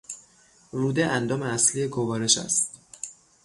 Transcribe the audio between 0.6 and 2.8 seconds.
روده اندام اصلی گوارش است.